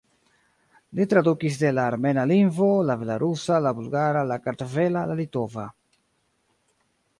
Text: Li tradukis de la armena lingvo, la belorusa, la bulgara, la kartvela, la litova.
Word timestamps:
Li 0.99 1.05
tradukis 1.11 1.59
de 1.63 1.69
la 1.79 1.83
armena 1.89 2.23
lingvo, 2.31 2.71
la 2.91 2.97
belorusa, 3.03 3.61
la 3.67 3.75
bulgara, 3.81 4.25
la 4.33 4.41
kartvela, 4.49 5.07
la 5.13 5.21
litova. 5.23 5.69